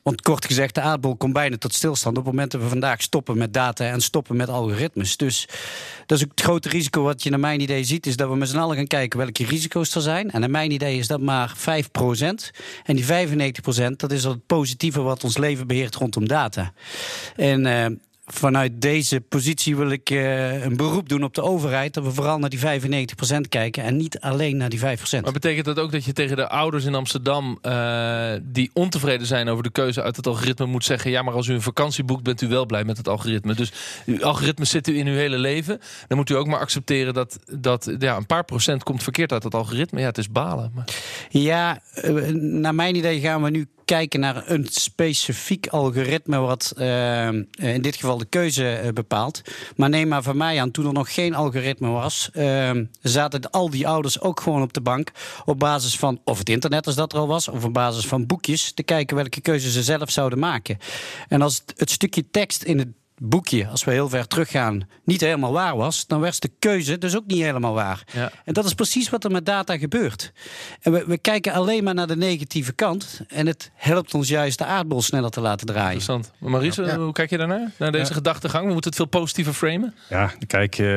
[0.03, 3.01] want kort gezegd, de aardbol komt bijna tot stilstand op het moment dat we vandaag
[3.01, 5.17] stoppen met data en stoppen met algoritmes.
[5.17, 5.47] Dus
[6.05, 8.35] dat is ook het grote risico wat je naar mijn idee ziet, is dat we
[8.35, 10.31] met z'n allen gaan kijken welke risico's er zijn.
[10.31, 11.61] En naar mijn idee is dat maar 5%.
[12.83, 13.07] En die 95%
[13.95, 16.73] dat is het positieve wat ons leven beheert rondom data.
[17.35, 17.85] En uh,
[18.33, 21.93] vanuit deze positie wil ik uh, een beroep doen op de overheid.
[21.93, 22.61] Dat we vooral naar die 95%
[23.49, 24.83] kijken en niet alleen naar die 5%.
[25.21, 27.59] Maar betekent dat ook dat je tegen de ouders in Amsterdam...
[27.61, 30.65] Uh, die ontevreden zijn over de keuze uit het algoritme...
[30.65, 32.23] moet zeggen, ja, maar als u een vakantie boekt...
[32.23, 33.53] bent u wel blij met het algoritme.
[33.53, 33.71] Dus
[34.05, 35.79] uw algoritme zit u in uw hele leven.
[36.07, 39.43] Dan moet u ook maar accepteren dat, dat ja, een paar procent komt verkeerd uit
[39.43, 39.99] het algoritme.
[39.99, 40.71] Ja, het is balen.
[40.75, 40.85] Maar...
[41.29, 47.27] Ja, uh, naar mijn idee gaan we nu kijken naar een specifiek algoritme, wat uh,
[47.51, 49.41] in dit geval de keuze uh, bepaalt.
[49.75, 52.29] Maar neem maar van mij aan, toen er nog geen algoritme was,
[53.01, 55.11] zaten al die ouders ook gewoon op de bank
[55.45, 58.25] op basis van, of het internet als dat er al was, of op basis van
[58.25, 60.77] boekjes, te kijken welke keuze ze zelf zouden maken.
[61.27, 65.21] En als het, het stukje tekst in het boekje, als we heel ver teruggaan, niet
[65.21, 68.03] helemaal waar was, dan was de keuze dus ook niet helemaal waar.
[68.13, 68.31] Ja.
[68.45, 70.31] En dat is precies wat er met data gebeurt.
[70.81, 73.21] En we, we, kijken alleen maar naar de negatieve kant.
[73.27, 75.91] En het helpt ons juist de aardbol sneller te laten draaien.
[75.91, 76.31] Interessant.
[76.37, 76.97] Maar Maurice, ja.
[76.97, 77.71] hoe kijk je daarnaar?
[77.77, 78.65] Naar deze gedachtegang?
[78.65, 79.93] We moeten het veel positiever framen?
[80.09, 80.87] Ja, kijk, uh,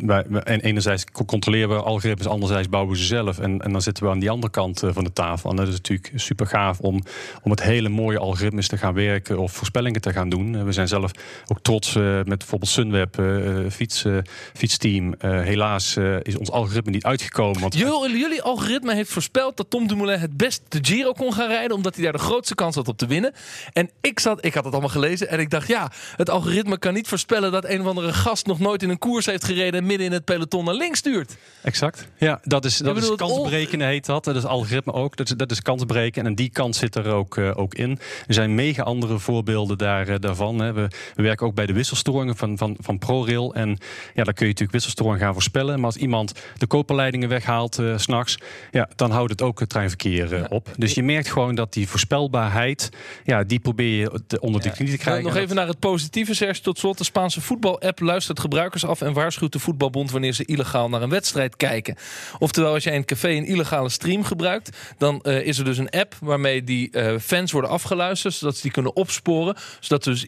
[0.00, 3.38] wij, en enerzijds controleren we algoritmes, anderzijds bouwen we ze zelf.
[3.38, 5.50] En, en dan zitten we aan die andere kant van de tafel.
[5.50, 6.94] En dat is natuurlijk super gaaf om,
[7.42, 10.64] om met hele mooie algoritmes te gaan werken of voorspellingen te gaan doen.
[10.64, 11.10] We zijn zelf
[11.46, 14.18] ook trots uh, met bijvoorbeeld Sunweb, uh, fiets, uh,
[14.54, 15.14] fietsteam.
[15.20, 17.60] helaas is ons algoritme niet uitgekomen.
[17.60, 17.74] Want...
[17.74, 21.76] Jullie, jullie algoritme heeft voorspeld dat Tom Dumoulin het best de Giro kon gaan rijden,
[21.76, 23.32] omdat hij daar de grootste kans had op te winnen.
[23.72, 26.94] En ik zat, ik had het allemaal gelezen en ik dacht, ja, het algoritme kan
[26.94, 29.86] niet voorspellen dat een of andere gast nog nooit in een koers heeft gereden en
[29.86, 31.36] midden in het peloton naar links stuurt.
[31.62, 32.08] Exact.
[32.16, 34.24] Ja, dat is, dat is kansberekenen heet dat.
[34.24, 35.16] Dat is algoritme ook.
[35.16, 37.98] Dat is, dat is kansberekenen en die kans zit er ook, ook in.
[38.26, 40.58] Er zijn mega andere voorbeelden daar, daarvan.
[40.58, 40.72] Hè.
[40.72, 40.81] We,
[41.14, 43.54] we werken ook bij de wisselstoringen van, van, van ProRail.
[43.54, 43.68] En
[44.14, 45.76] ja, dan kun je natuurlijk wisselstoringen gaan voorspellen.
[45.76, 48.38] Maar als iemand de koperleidingen weghaalt uh, s'nachts,
[48.70, 50.68] ja, dan houdt het ook het treinverkeer uh, op.
[50.76, 52.88] Dus je merkt gewoon dat die voorspelbaarheid,
[53.24, 55.24] ja, die probeer je te, onder de knie te krijgen.
[55.24, 56.60] Nog even naar het positieve, Serge.
[56.60, 60.88] Tot slot, de Spaanse voetbal-app luistert gebruikers af en waarschuwt de voetbalbond wanneer ze illegaal
[60.88, 61.96] naar een wedstrijd kijken.
[62.38, 65.78] Oftewel, als jij in een café een illegale stream gebruikt, dan uh, is er dus
[65.78, 66.90] een app waarmee die
[67.20, 70.26] fans worden afgeluisterd, zodat ze die kunnen opsporen, zodat dus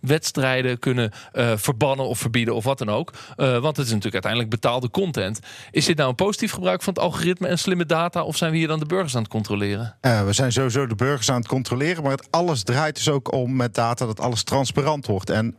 [0.00, 3.12] wedstrijden kunnen uh, verbannen of verbieden of wat dan ook.
[3.36, 5.40] Uh, want het is natuurlijk uiteindelijk betaalde content.
[5.70, 8.22] Is dit nou een positief gebruik van het algoritme en slimme data?
[8.22, 9.96] Of zijn we hier dan de burgers aan het controleren?
[10.00, 12.02] Uh, we zijn sowieso de burgers aan het controleren.
[12.02, 15.30] Maar het alles draait dus ook om met data dat alles transparant wordt.
[15.30, 15.54] En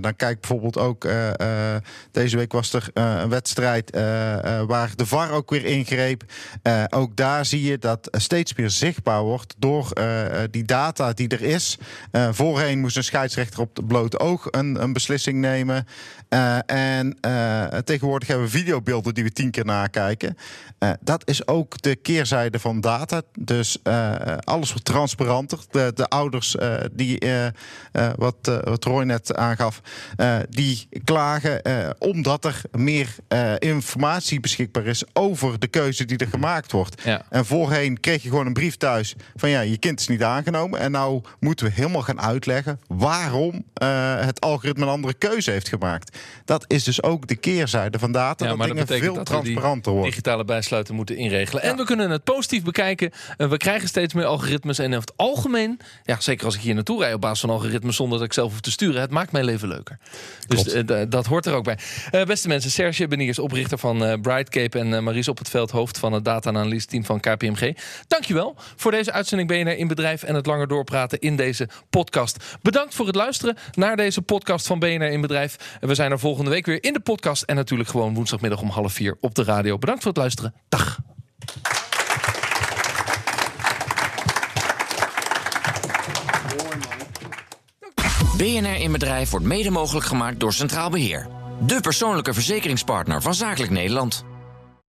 [0.00, 1.08] dan kijk bijvoorbeeld ook.
[2.12, 3.90] deze week was er een wedstrijd
[4.66, 6.22] waar de VAR ook weer ingreep.
[6.90, 9.88] ook daar zie je dat steeds meer zichtbaar wordt door
[10.50, 11.78] die data die er is.
[12.30, 15.86] voorheen moest een scheidsrechter op het blote oog een, een beslissing nemen.
[16.30, 20.36] Uh, en uh, tegenwoordig hebben we videobeelden die we tien keer nakijken.
[20.78, 23.22] Uh, dat is ook de keerzijde van data.
[23.38, 23.78] Dus
[24.44, 25.58] alles wordt transparanter.
[25.70, 26.56] De, de ouders
[26.92, 27.22] die,
[28.16, 29.80] wat, wat Roy net aangaf,
[30.48, 31.62] die klagen
[31.98, 33.14] omdat er meer
[33.58, 37.02] informatie beschikbaar is over de keuze die er gemaakt wordt.
[37.02, 37.22] Ja.
[37.30, 40.80] En voorheen kreeg je gewoon een brief thuis van ja, je kind is niet aangenomen.
[40.80, 45.68] En nou moeten we helemaal gaan uitleggen waarom uh, het algoritme een andere keuze heeft
[45.68, 46.18] gemaakt.
[46.44, 48.44] Dat is dus ook de keerzijde van data.
[48.44, 50.10] Ja, dat maar dingen dat veel dat transparanter worden.
[50.10, 51.62] Digitale bijsluiten moeten inregelen.
[51.62, 51.70] Ja.
[51.70, 53.10] En we kunnen het positief bekijken.
[53.38, 54.78] Uh, we krijgen steeds meer algoritmes.
[54.78, 57.96] En in het algemeen, ja, zeker als ik hier naartoe rijd op basis van algoritmes
[57.96, 59.98] zonder dat ik zelf hoef te sturen, het maakt mijn leven leuker.
[60.46, 61.78] Dus uh, dat hoort er ook bij.
[62.24, 66.24] beste mensen, Serge Beniers, oprichter van Brightcape en Maries op het veld, hoofd van het
[66.24, 67.76] data-analyse team van KPMG.
[68.06, 72.44] Dankjewel voor deze uitzending BNR in Bedrijf en het langer doorpraten in deze podcast.
[72.62, 75.78] Bedankt voor het luisteren naar deze podcast van BNR in Bedrijf.
[75.80, 78.92] We zijn er volgende week weer in de podcast en natuurlijk gewoon woensdagmiddag om half
[78.92, 79.78] vier op de radio.
[79.78, 80.54] Bedankt voor het luisteren.
[80.68, 80.98] Dag.
[88.36, 91.28] BNR in Bedrijf wordt mede mogelijk gemaakt door Centraal Beheer.
[91.60, 94.24] De persoonlijke verzekeringspartner van Zakelijk Nederland.